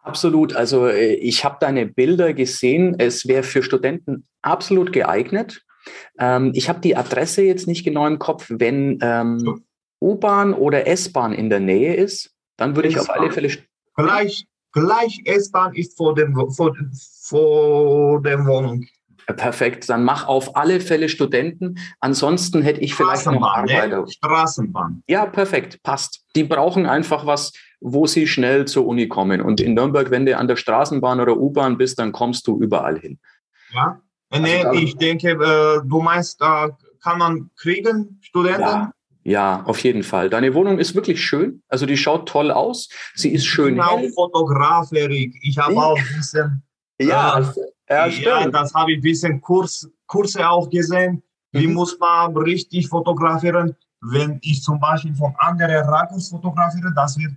Absolut. 0.00 0.54
Also 0.54 0.86
äh, 0.86 1.14
ich 1.14 1.44
habe 1.44 1.56
deine 1.60 1.86
Bilder 1.86 2.32
gesehen. 2.32 2.96
Es 2.98 3.26
wäre 3.26 3.42
für 3.42 3.62
Studenten 3.62 4.26
absolut 4.42 4.92
geeignet. 4.92 5.64
Ähm, 6.18 6.52
ich 6.54 6.68
habe 6.68 6.80
die 6.80 6.96
Adresse 6.96 7.42
jetzt 7.42 7.66
nicht 7.66 7.84
genau 7.84 8.06
im 8.06 8.18
Kopf. 8.18 8.46
Wenn 8.48 8.98
ähm, 9.02 9.64
U-Bahn 10.00 10.54
oder 10.54 10.86
S-Bahn 10.86 11.32
in 11.32 11.50
der 11.50 11.60
Nähe 11.60 11.94
ist, 11.94 12.34
dann 12.56 12.76
würde 12.76 12.88
ich 12.88 12.98
auf 12.98 13.10
alle 13.10 13.32
Fälle. 13.32 13.50
Gleich, 13.96 14.46
gleich 14.72 15.22
S-Bahn 15.24 15.74
ist 15.74 15.96
vor 15.96 16.14
dem, 16.14 16.34
vor, 16.52 16.74
vor 17.22 18.22
dem 18.22 18.46
Wohnung. 18.46 18.86
Perfekt, 19.34 19.88
dann 19.88 20.04
mach 20.04 20.28
auf 20.28 20.56
alle 20.56 20.80
Fälle 20.80 21.08
Studenten. 21.08 21.78
Ansonsten 22.00 22.62
hätte 22.62 22.80
ich 22.80 22.94
vielleicht 22.94 23.26
noch 23.26 23.32
ne? 23.32 23.46
Arbeiter. 23.46 24.02
Ne? 24.02 24.08
Straßenbahn. 24.08 25.02
Ja, 25.08 25.26
perfekt, 25.26 25.82
passt. 25.82 26.24
Die 26.36 26.44
brauchen 26.44 26.86
einfach 26.86 27.26
was, 27.26 27.52
wo 27.80 28.06
sie 28.06 28.26
schnell 28.26 28.66
zur 28.66 28.86
Uni 28.86 29.08
kommen. 29.08 29.40
Und 29.40 29.60
in 29.60 29.74
Nürnberg, 29.74 30.10
wenn 30.10 30.26
du 30.26 30.36
an 30.36 30.46
der 30.46 30.56
Straßenbahn 30.56 31.20
oder 31.20 31.36
U-Bahn 31.36 31.76
bist, 31.76 31.98
dann 31.98 32.12
kommst 32.12 32.46
du 32.46 32.60
überall 32.60 32.98
hin. 32.98 33.18
Ja, 33.72 34.00
äh, 34.30 34.40
nee, 34.40 34.64
also 34.64 34.80
ich 34.80 34.96
denke, 34.96 35.30
äh, 35.30 35.80
du 35.84 36.00
meinst, 36.00 36.40
da 36.40 36.76
kann 37.02 37.18
man 37.18 37.50
kriegen, 37.56 38.18
Studenten? 38.22 38.60
Ja. 38.60 38.92
Ja, 39.28 39.64
auf 39.64 39.80
jeden 39.80 40.04
Fall. 40.04 40.30
Deine 40.30 40.54
Wohnung 40.54 40.78
ist 40.78 40.94
wirklich 40.94 41.20
schön. 41.20 41.60
Also 41.66 41.84
die 41.84 41.96
schaut 41.96 42.28
toll 42.28 42.52
aus. 42.52 42.88
Sie 43.16 43.32
ist 43.32 43.44
schön. 43.44 43.70
Ich 43.70 43.74
bin 43.74 43.80
auch 43.80 44.14
Fotograf, 44.14 44.92
Erik. 44.92 45.34
Ich 45.42 45.58
habe 45.58 45.76
auch 45.76 45.98
ein 45.98 46.16
bisschen. 46.16 46.62
Ja, 47.00 47.40
äh, 47.40 47.44
ja, 47.88 48.06
ja, 48.06 48.48
das 48.48 48.74
habe 48.74 48.92
ich 48.92 48.98
ein 48.98 49.02
bisschen 49.02 49.40
Kurs, 49.40 49.88
Kurse 50.06 50.48
auch 50.48 50.68
gesehen. 50.68 51.22
Wie 51.52 51.66
mhm. 51.66 51.74
muss 51.74 51.98
man 51.98 52.36
richtig 52.36 52.88
fotografieren? 52.88 53.76
Wenn 54.00 54.38
ich 54.42 54.62
zum 54.62 54.78
Beispiel 54.78 55.14
von 55.14 55.34
anderen 55.38 55.88
Rakurs 55.88 56.28
fotografiere, 56.28 56.92
das 56.94 57.18
wird 57.18 57.34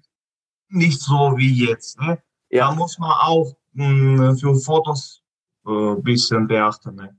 nicht 0.69 0.99
so 0.99 1.35
wie 1.37 1.67
jetzt. 1.67 1.99
Ne? 1.99 2.21
Ja. 2.49 2.69
Da 2.69 2.75
muss 2.75 2.97
man 2.99 3.11
auch 3.11 3.55
mh, 3.73 4.29
hm, 4.29 4.37
für 4.37 4.55
Fotos 4.55 5.23
ein 5.65 5.97
äh, 5.97 6.01
bisschen 6.01 6.47
beachten. 6.47 6.95
Ne? 6.95 7.15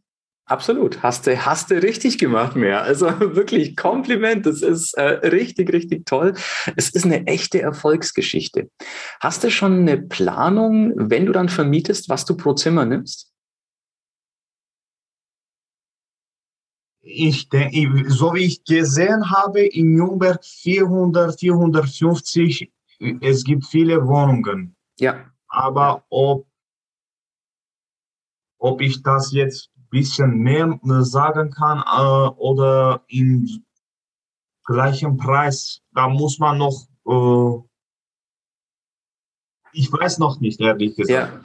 Absolut, 0.51 1.05
hast 1.05 1.29
du, 1.29 1.47
hast 1.47 1.71
du 1.71 1.81
richtig 1.81 2.19
gemacht 2.19 2.57
mehr. 2.57 2.83
Also 2.83 3.07
wirklich 3.37 3.77
Kompliment, 3.77 4.47
das 4.47 4.63
ist 4.63 4.95
äh, 4.95 5.29
richtig, 5.29 5.73
richtig 5.73 6.07
toll. 6.07 6.35
Es 6.75 6.91
ist 6.91 7.05
eine 7.05 7.25
echte 7.29 7.63
Erfolgsgeschichte. 7.63 8.69
Hast 9.21 9.45
du 9.45 9.51
schon 9.53 9.83
eine 9.83 9.99
Planung, 10.03 10.93
wenn 10.97 11.27
du 11.27 11.33
dann 11.33 11.49
vermietest, 11.49 12.09
was 12.09 12.25
du 12.25 12.37
pro 12.37 12.55
Zimmer 12.55 12.85
nimmst? 12.85 13.33
Ich 17.03 17.49
denke, 17.49 18.11
so 18.11 18.35
wie 18.35 18.47
ich 18.47 18.65
gesehen 18.65 19.31
habe, 19.31 19.61
in 19.61 19.95
Nürnberg 19.95 20.45
400, 20.45 21.39
450, 21.39 22.73
es 23.21 23.45
gibt 23.45 23.67
viele 23.67 24.05
Wohnungen. 24.05 24.75
Ja. 24.99 25.31
Aber 25.47 26.05
ob, 26.11 26.49
ob 28.59 28.81
ich 28.81 29.01
das 29.05 29.31
jetzt 29.31 29.71
bisschen 29.91 30.39
mehr 30.39 30.79
äh, 30.85 31.03
sagen 31.03 31.51
kann 31.51 31.79
äh, 31.79 32.29
oder 32.37 33.03
im 33.09 33.47
gleichen 34.65 35.17
Preis, 35.17 35.83
da 35.93 36.09
muss 36.09 36.39
man 36.39 36.59
noch, 36.59 36.87
äh, 37.07 37.63
ich 39.73 39.93
weiß 39.93 40.19
noch 40.19 40.41
nicht, 40.41 40.61
ehrlich 40.61 40.97
gesagt. 40.97 41.33
Ja. 41.33 41.41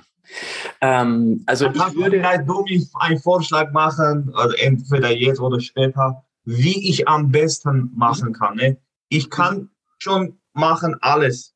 Ähm, 0.82 1.44
also 1.46 1.68
ich 1.68 1.96
würde 1.96 2.18
vielleicht 2.18 2.48
du 2.48 2.64
mir 2.64 2.86
einen 2.96 3.20
Vorschlag 3.20 3.72
machen, 3.72 4.32
also 4.36 4.56
entweder 4.58 5.12
jetzt 5.12 5.40
oder 5.40 5.60
später, 5.60 6.24
wie 6.44 6.90
ich 6.90 7.08
am 7.08 7.32
besten 7.32 7.92
machen 7.96 8.34
kann. 8.34 8.56
Ne? 8.56 8.78
Ich 9.10 9.30
kann 9.30 9.70
schon 9.98 10.40
machen 10.54 10.96
alles, 11.02 11.54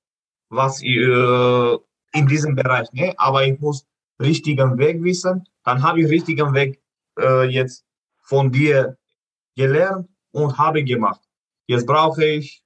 was 0.50 0.81
äh, 0.84 1.77
in 2.13 2.27
diesem 2.27 2.55
Bereich, 2.55 2.91
ne? 2.93 3.13
aber 3.17 3.46
ich 3.46 3.60
muss 3.60 3.86
richtigen 4.19 4.77
Weg 4.77 5.03
wissen 5.03 5.43
dann 5.69 5.83
habe 5.83 6.01
ich 6.01 6.09
richtigen 6.09 6.53
Weg 6.55 6.81
äh, 7.19 7.47
jetzt 7.47 7.85
von 8.23 8.51
dir 8.51 8.97
gelernt 9.55 10.09
und 10.31 10.57
habe 10.57 10.83
gemacht. 10.83 11.21
Jetzt 11.67 11.85
brauche 11.85 12.25
ich 12.25 12.63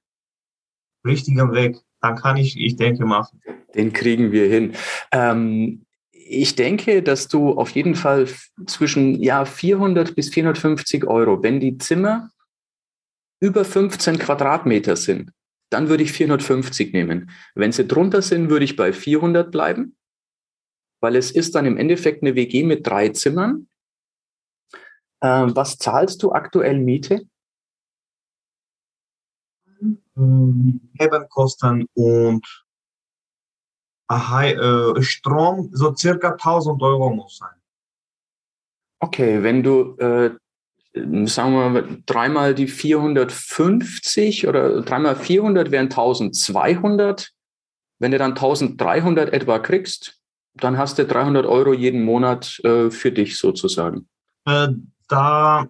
richtigen 1.04 1.52
Weg. 1.52 1.76
Dann 2.00 2.16
kann 2.16 2.38
ich, 2.38 2.58
ich 2.58 2.76
denke, 2.76 3.04
machen. 3.04 3.42
Den 3.74 3.92
kriegen 3.92 4.32
wir 4.32 4.48
hin. 4.48 4.74
Ähm, 5.12 5.84
ich 6.12 6.56
denke, 6.56 7.02
dass 7.02 7.28
du 7.28 7.52
auf 7.52 7.70
jeden 7.70 7.94
Fall 7.94 8.26
zwischen 8.66 9.22
ja, 9.22 9.44
400 9.44 10.14
bis 10.14 10.30
450 10.30 11.06
Euro, 11.06 11.42
wenn 11.42 11.60
die 11.60 11.76
Zimmer 11.76 12.30
über 13.38 13.66
15 13.66 14.18
Quadratmeter 14.18 14.96
sind, 14.96 15.30
dann 15.68 15.90
würde 15.90 16.04
ich 16.04 16.12
450 16.12 16.94
nehmen. 16.94 17.30
Wenn 17.54 17.72
sie 17.72 17.86
drunter 17.86 18.22
sind, 18.22 18.48
würde 18.48 18.64
ich 18.64 18.76
bei 18.76 18.94
400 18.94 19.50
bleiben, 19.50 19.94
weil 21.04 21.16
es 21.16 21.30
ist 21.30 21.54
dann 21.54 21.66
im 21.66 21.76
Endeffekt 21.76 22.22
eine 22.22 22.34
WG 22.34 22.62
mit 22.62 22.86
drei 22.86 23.10
Zimmern. 23.10 23.68
Ähm, 25.22 25.54
was 25.54 25.76
zahlst 25.76 26.22
du 26.22 26.32
aktuell 26.32 26.78
Miete? 26.78 27.28
Nebenkosten 30.14 31.86
und 31.92 32.64
äh, 34.08 35.02
Strom 35.02 35.68
so 35.74 35.94
circa 35.94 36.30
1000 36.30 36.82
Euro 36.82 37.10
muss 37.10 37.36
sein. 37.36 37.60
Okay, 39.00 39.42
wenn 39.42 39.62
du, 39.62 39.98
äh, 39.98 40.30
sagen 41.26 41.52
wir 41.52 41.68
mal, 41.68 42.02
dreimal 42.06 42.54
die 42.54 42.68
450 42.68 44.48
oder 44.48 44.80
dreimal 44.80 45.16
400 45.16 45.70
wären 45.70 45.90
1200. 45.90 47.30
Wenn 47.98 48.10
du 48.10 48.16
dann 48.16 48.32
1300 48.32 49.34
etwa 49.34 49.58
kriegst, 49.58 50.23
dann 50.54 50.78
hast 50.78 50.98
du 50.98 51.04
300 51.04 51.46
Euro 51.46 51.72
jeden 51.72 52.04
Monat 52.04 52.60
äh, 52.64 52.90
für 52.90 53.12
dich 53.12 53.38
sozusagen. 53.38 54.08
Äh, 54.46 54.68
da 55.08 55.66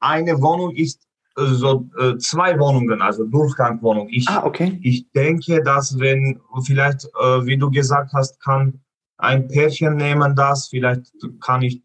eine 0.00 0.40
Wohnung 0.40 0.74
ist 0.74 1.06
so 1.36 1.88
äh, 1.98 2.16
zwei 2.16 2.58
Wohnungen, 2.58 3.02
also 3.02 3.24
Durchgangwohnung. 3.24 4.08
Ich, 4.10 4.26
ah, 4.28 4.44
okay. 4.44 4.78
ich 4.82 5.10
denke, 5.12 5.62
dass 5.62 5.98
wenn 5.98 6.40
vielleicht, 6.64 7.04
äh, 7.04 7.44
wie 7.44 7.58
du 7.58 7.70
gesagt 7.70 8.12
hast, 8.14 8.40
kann 8.40 8.80
ein 9.18 9.46
Pärchen 9.48 9.96
nehmen 9.96 10.34
das, 10.34 10.68
vielleicht 10.68 11.12
kann 11.40 11.62
ich 11.62 11.82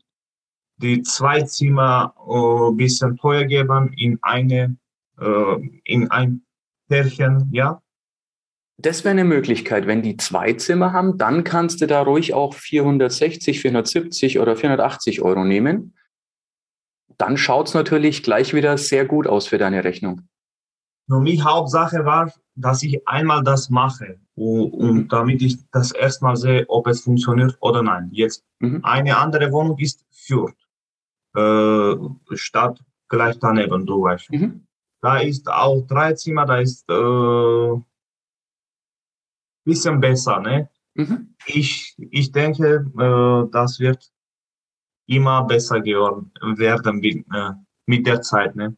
die 0.77 1.01
zwei 1.03 1.41
Zimmer 1.43 2.13
äh, 2.27 2.75
bisschen 2.75 3.17
teuer 3.17 3.45
geben 3.45 3.93
in 3.97 4.17
eine, 4.21 4.77
äh, 5.19 5.69
in 5.83 6.09
ein 6.11 6.43
Pärchen, 6.87 7.49
ja. 7.51 7.81
Das 8.81 9.03
wäre 9.03 9.11
eine 9.11 9.25
Möglichkeit. 9.25 9.87
Wenn 9.87 10.01
die 10.01 10.17
zwei 10.17 10.53
Zimmer 10.53 10.93
haben, 10.93 11.17
dann 11.17 11.43
kannst 11.43 11.81
du 11.81 11.87
da 11.87 12.01
ruhig 12.01 12.33
auch 12.33 12.53
460, 12.53 13.59
470 13.59 14.39
oder 14.39 14.55
480 14.55 15.21
Euro 15.21 15.43
nehmen 15.43 15.93
dann 17.21 17.37
schaut 17.37 17.67
es 17.67 17.75
natürlich 17.75 18.23
gleich 18.23 18.53
wieder 18.55 18.79
sehr 18.79 19.05
gut 19.05 19.27
aus 19.27 19.45
für 19.47 19.59
deine 19.59 19.83
Rechnung. 19.83 20.21
Für 21.07 21.19
mich 21.19 21.43
Hauptsache 21.43 22.03
war, 22.03 22.31
dass 22.55 22.81
ich 22.81 23.07
einmal 23.07 23.43
das 23.43 23.69
mache 23.69 24.19
und, 24.35 24.93
mhm. 24.93 25.07
damit 25.07 25.41
ich 25.43 25.57
das 25.71 25.91
erstmal 25.91 26.35
sehe, 26.35 26.65
ob 26.67 26.87
es 26.87 27.01
funktioniert 27.01 27.55
oder 27.59 27.83
nein. 27.83 28.09
Jetzt 28.11 28.43
mhm. 28.59 28.79
eine 28.83 29.17
andere 29.17 29.51
Wohnung 29.51 29.77
ist 29.77 30.03
Fürth, 30.09 30.55
äh, 31.35 31.95
Stadt 32.35 32.81
gleich 33.07 33.37
daneben, 33.37 33.85
du 33.85 34.01
weißt. 34.01 34.31
Mhm. 34.31 34.65
Da 35.01 35.19
ist 35.19 35.47
auch 35.47 35.81
drei 35.87 36.13
Zimmer, 36.13 36.45
da 36.47 36.57
ist 36.57 36.89
äh, 36.89 37.81
bisschen 39.63 39.99
besser, 39.99 40.39
ne? 40.39 40.69
Mhm. 40.93 41.35
Ich, 41.45 41.95
ich 41.97 42.31
denke, 42.31 42.85
äh, 42.97 43.51
das 43.51 43.79
wird 43.79 44.11
immer 45.07 45.43
besser 45.43 45.81
geworden 45.81 46.31
werden 46.57 46.99
mit, 46.99 47.25
äh, 47.33 47.51
mit 47.85 48.07
der 48.07 48.21
Zeit. 48.21 48.55
Ne? 48.55 48.75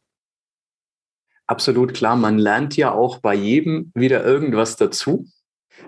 Absolut 1.47 1.93
klar, 1.93 2.15
man 2.15 2.37
lernt 2.37 2.77
ja 2.77 2.91
auch 2.91 3.19
bei 3.19 3.35
jedem 3.35 3.91
wieder 3.93 4.23
irgendwas 4.23 4.75
dazu. 4.75 5.27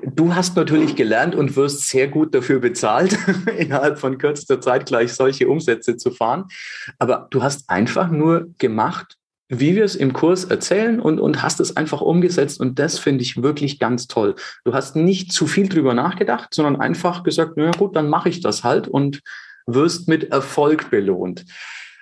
Du 0.04 0.34
hast 0.34 0.56
natürlich 0.56 0.96
gelernt 0.96 1.36
und 1.36 1.56
wirst 1.56 1.88
sehr 1.88 2.08
gut 2.08 2.34
dafür 2.34 2.60
bezahlt, 2.60 3.18
innerhalb 3.58 4.00
von 4.00 4.18
kürzester 4.18 4.60
Zeit 4.60 4.88
gleich 4.88 5.14
solche 5.14 5.48
Umsätze 5.48 5.96
zu 5.96 6.12
fahren. 6.12 6.46
Aber 6.98 7.28
du 7.30 7.44
hast 7.44 7.70
einfach 7.70 8.10
nur 8.10 8.48
gemacht, 8.58 9.18
wie 9.48 9.76
wir 9.76 9.84
es 9.84 9.96
im 9.96 10.14
Kurs 10.14 10.46
erzählen 10.46 11.00
und, 11.00 11.20
und 11.20 11.44
hast 11.44 11.60
es 11.60 11.78
einfach 11.78 12.02
umgesetzt. 12.02 12.60
Und 12.60 12.80
das 12.80 12.98
finde 12.98 13.24
ich 13.24 13.42
wirklich 13.42 13.80
ganz 13.80 14.08
toll. 14.08 14.36
Du 14.64 14.74
hast 14.74 14.96
nicht 14.96 15.32
zu 15.32 15.46
viel 15.46 15.70
drüber 15.70 15.94
nachgedacht, 15.94 16.54
sondern 16.54 16.82
einfach 16.82 17.24
gesagt, 17.24 17.54
na 17.56 17.72
gut, 17.72 17.96
dann 17.96 18.10
mache 18.10 18.30
ich 18.30 18.42
das 18.42 18.64
halt 18.64 18.88
und 18.88 19.22
wirst 19.68 20.08
mit 20.08 20.32
Erfolg 20.32 20.90
belohnt. 20.90 21.46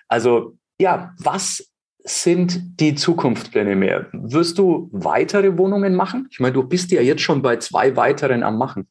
Also 0.07 0.57
ja, 0.79 1.13
was 1.17 1.69
sind 2.05 2.79
die 2.79 2.95
Zukunftspläne 2.95 3.75
mehr? 3.75 4.07
Wirst 4.11 4.57
du 4.57 4.89
weitere 4.91 5.57
Wohnungen 5.57 5.95
machen? 5.95 6.27
Ich 6.31 6.39
meine, 6.39 6.53
du 6.53 6.63
bist 6.63 6.91
ja 6.91 7.01
jetzt 7.01 7.21
schon 7.21 7.41
bei 7.41 7.57
zwei 7.57 7.95
weiteren 7.95 8.43
am 8.43 8.57
Machen. 8.57 8.87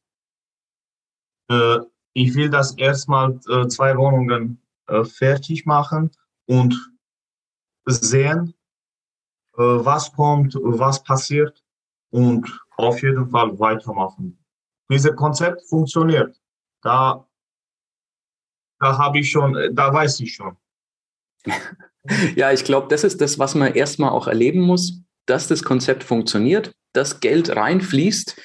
Äh, 1.49 1.79
ich 2.13 2.35
will 2.35 2.49
das 2.49 2.77
erstmal 2.77 3.39
äh, 3.49 3.67
zwei 3.67 3.97
Wohnungen 3.97 4.61
äh, 4.87 5.03
fertig 5.03 5.65
machen 5.65 6.11
und 6.45 6.92
sehen, 7.85 8.53
äh, 9.57 9.61
was 9.61 10.11
kommt, 10.11 10.55
was 10.55 11.03
passiert 11.03 11.63
und 12.11 12.47
auf 12.77 13.01
jeden 13.01 13.29
Fall 13.29 13.57
weitermachen. 13.59 14.43
Dieses 14.89 15.15
Konzept 15.15 15.61
funktioniert. 15.67 16.39
Da 16.81 17.25
da 18.83 18.97
habe 18.97 19.19
ich 19.19 19.31
schon, 19.31 19.57
da 19.71 19.93
weiß 19.93 20.19
ich 20.19 20.33
schon. 20.33 20.57
ja, 22.35 22.51
ich 22.51 22.65
glaube, 22.65 22.87
das 22.89 23.05
ist 23.05 23.21
das, 23.21 23.39
was 23.39 23.55
man 23.55 23.73
erstmal 23.73 24.09
auch 24.09 24.27
erleben 24.27 24.59
muss, 24.59 25.01
dass 25.25 25.47
das 25.47 25.63
Konzept 25.63 26.03
funktioniert, 26.03 26.75
dass 26.91 27.21
Geld 27.21 27.55
reinfließt 27.55 28.39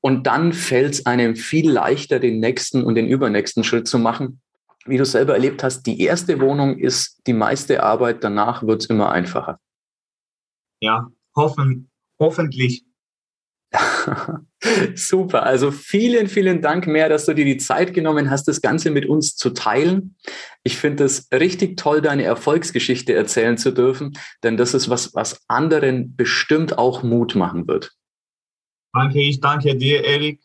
und 0.00 0.26
dann 0.26 0.54
fällt 0.54 0.94
es 0.94 1.06
einem 1.06 1.36
viel 1.36 1.70
leichter, 1.70 2.20
den 2.20 2.40
nächsten 2.40 2.84
und 2.84 2.94
den 2.94 3.06
übernächsten 3.06 3.62
Schritt 3.62 3.86
zu 3.86 3.98
machen. 3.98 4.40
Wie 4.86 4.96
du 4.96 5.04
selber 5.04 5.34
erlebt 5.34 5.62
hast, 5.62 5.82
die 5.82 6.00
erste 6.00 6.40
Wohnung 6.40 6.78
ist 6.78 7.20
die 7.26 7.32
meiste 7.32 7.82
Arbeit, 7.82 8.24
danach 8.24 8.62
wird 8.62 8.82
es 8.82 8.86
immer 8.86 9.10
einfacher. 9.10 9.60
Ja, 10.80 11.10
hoffen, 11.36 11.90
hoffentlich. 12.18 12.84
Super. 14.94 15.44
Also 15.44 15.70
vielen, 15.70 16.26
vielen 16.26 16.60
Dank 16.60 16.86
mehr, 16.86 17.08
dass 17.08 17.26
du 17.26 17.34
dir 17.34 17.44
die 17.44 17.58
Zeit 17.58 17.94
genommen 17.94 18.30
hast, 18.30 18.48
das 18.48 18.60
Ganze 18.60 18.90
mit 18.90 19.06
uns 19.06 19.36
zu 19.36 19.50
teilen. 19.50 20.16
Ich 20.64 20.76
finde 20.76 21.04
es 21.04 21.28
richtig 21.32 21.76
toll, 21.76 22.00
deine 22.00 22.24
Erfolgsgeschichte 22.24 23.14
erzählen 23.14 23.56
zu 23.56 23.72
dürfen, 23.72 24.18
denn 24.42 24.56
das 24.56 24.74
ist 24.74 24.90
was, 24.90 25.14
was 25.14 25.42
anderen 25.48 26.16
bestimmt 26.16 26.78
auch 26.78 27.02
Mut 27.02 27.34
machen 27.34 27.68
wird. 27.68 27.92
Danke, 28.92 29.20
ich 29.20 29.40
danke 29.40 29.76
dir, 29.76 30.04
Erik, 30.04 30.42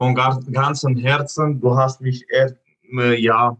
von 0.00 0.14
ganzem 0.14 0.96
Herzen. 0.96 1.60
Du 1.60 1.76
hast 1.76 2.00
mich, 2.00 2.24
äh, 2.30 2.52
ja, 2.90 3.56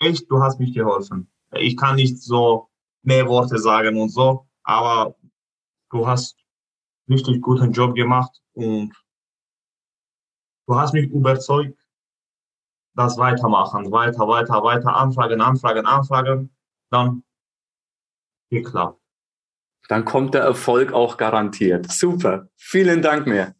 echt, 0.00 0.30
du 0.30 0.42
hast 0.42 0.58
mich 0.60 0.74
geholfen. 0.74 1.30
Ich 1.52 1.76
kann 1.76 1.96
nicht 1.96 2.22
so 2.22 2.68
mehr 3.02 3.28
Worte 3.28 3.58
sagen 3.58 4.00
und 4.00 4.10
so, 4.10 4.46
aber 4.62 5.16
du 5.90 6.06
hast 6.06 6.36
richtig 7.08 7.40
guten 7.40 7.72
Job 7.72 7.94
gemacht 7.94 8.42
und 8.54 8.92
du 10.66 10.74
hast 10.74 10.92
mich 10.92 11.08
überzeugt, 11.10 11.78
das 12.94 13.18
weitermachen, 13.18 13.92
weiter, 13.92 14.26
weiter, 14.26 14.62
weiter, 14.62 14.96
Anfragen, 14.96 15.40
Anfragen, 15.40 15.86
Anfragen, 15.86 16.56
dann 16.90 17.22
geklappt. 18.50 19.00
Dann 19.88 20.04
kommt 20.04 20.34
der 20.34 20.42
Erfolg 20.42 20.92
auch 20.92 21.16
garantiert. 21.16 21.92
Super. 21.92 22.48
Vielen 22.56 23.02
Dank 23.02 23.26
mehr. 23.26 23.54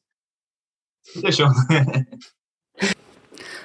Bitte 1.15 1.33
schon. 1.33 1.55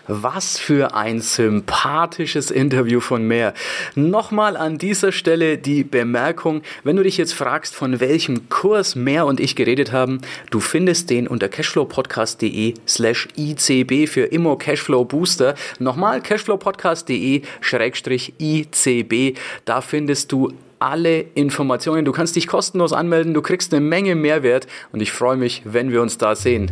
Was 0.08 0.58
für 0.58 0.96
ein 0.96 1.22
sympathisches 1.22 2.52
Interview 2.52 3.00
von 3.00 3.28
Mehr. 3.28 3.54
Nochmal 3.96 4.58
an 4.58 4.78
dieser 4.78 5.12
Stelle 5.12 5.58
die 5.58 5.84
Bemerkung, 5.84 6.62
wenn 6.84 6.96
du 6.96 7.04
dich 7.04 7.18
jetzt 7.18 7.34
fragst, 7.34 7.76
von 7.76 8.00
welchem 8.00 8.50
Kurs 8.50 8.96
Mehr 8.96 9.26
und 9.26 9.40
ich 9.40 9.56
geredet 9.56 9.92
haben, 9.92 10.22
du 10.50 10.60
findest 10.60 11.10
den 11.10 11.28
unter 11.28 11.50
cashflowpodcast.de 11.50 12.74
slash 12.88 13.28
ICB 13.38 14.08
für 14.08 14.24
Immo 14.24 14.56
Cashflow 14.56 15.06
Booster. 15.06 15.56
Nochmal 15.80 16.22
cashflowpodcast.de 16.22 17.44
schrägstrich 17.62 18.34
ICB. 18.40 19.38
Da 19.66 19.82
findest 19.82 20.32
du 20.32 20.54
alle 20.80 21.22
Informationen. 21.36 22.06
Du 22.06 22.12
kannst 22.12 22.36
dich 22.36 22.48
kostenlos 22.48 22.92
anmelden, 22.92 23.34
du 23.34 23.42
kriegst 23.42 23.74
eine 23.74 23.82
Menge 23.82 24.16
Mehrwert 24.16 24.68
und 24.92 25.02
ich 25.02 25.12
freue 25.12 25.38
mich, 25.38 25.62
wenn 25.66 25.92
wir 25.92 26.02
uns 26.02 26.18
da 26.18 26.36
sehen. 26.36 26.72